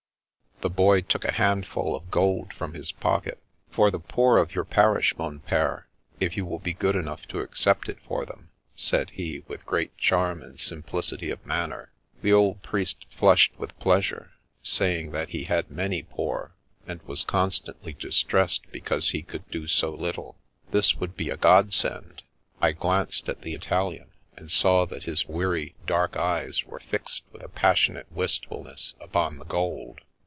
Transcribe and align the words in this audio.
''The 0.61 0.69
Boy 0.69 1.01
took 1.01 1.25
a 1.25 1.31
handful 1.31 1.95
of 1.95 2.11
gold 2.11 2.53
from 2.53 2.75
his 2.75 2.91
pocket" 2.91 3.41
For 3.71 3.89
the 3.89 3.97
poor 3.97 4.37
of 4.37 4.53
your 4.53 4.63
parish, 4.63 5.17
mon 5.17 5.39
pire, 5.39 5.87
if 6.19 6.37
you 6.37 6.45
will 6.45 6.59
be 6.59 6.71
good 6.73 6.95
enough 6.95 7.27
to 7.29 7.39
accept 7.39 7.89
it 7.89 7.97
for 8.07 8.25
them," 8.27 8.51
said 8.75 9.09
he, 9.09 9.39
with 9.47 9.65
great 9.65 9.97
charm 9.97 10.43
and 10.43 10.59
simplicity 10.59 11.31
of 11.31 11.43
manner. 11.47 11.91
The 12.21 12.31
old 12.33 12.61
priest 12.61 13.07
flushed 13.09 13.57
with 13.57 13.79
pleasure, 13.79 14.33
saying 14.61 15.09
that 15.13 15.29
he 15.29 15.45
had 15.45 15.71
many 15.71 16.03
poor, 16.03 16.53
and 16.85 17.01
was 17.07 17.23
constantly 17.23 17.93
distressed 17.93 18.71
because 18.71 19.09
he 19.09 19.23
could 19.23 19.49
do 19.49 19.65
so 19.65 19.89
little. 19.89 20.37
This 20.69 20.95
would 20.97 21.17
be 21.17 21.31
a 21.31 21.37
Godsend. 21.37 22.21
I 22.61 22.73
glanced 22.73 23.27
at 23.27 23.41
the 23.41 23.55
Italian, 23.55 24.11
and 24.37 24.51
saw 24.51 24.85
that 24.85 25.05
his 25.05 25.25
weary, 25.27 25.73
dark 25.87 26.15
eyes 26.17 26.63
were 26.65 26.79
fixed 26.79 27.23
with 27.31 27.41
a 27.41 27.49
passionate 27.49 28.11
wistfulness 28.11 28.93
upon 29.01 29.39
the 29.39 29.45
gold. 29.45 30.01